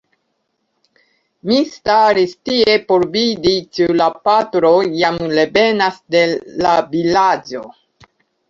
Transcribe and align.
Mi 1.49 1.57
staris 1.73 2.33
tie 2.49 2.77
por 2.87 3.05
vidi 3.17 3.53
ĉu 3.77 3.89
la 4.01 4.07
patro 4.29 4.73
jam 5.03 5.23
revenas 5.37 6.03
de 6.17 6.27
"la 6.67 6.73
Vilaĝo". 6.97 7.67